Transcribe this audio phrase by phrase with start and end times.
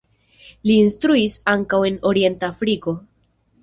[0.69, 3.01] Li instruis ankaŭ en Orienta Afriko.